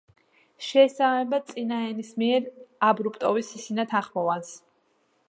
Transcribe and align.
შეესაბამება 0.67 1.39
წინაენისმიერ 1.51 2.47
აბრუპტივი 2.89 3.45
სისინა 3.51 3.87
თანხმოვანს. 3.93 4.57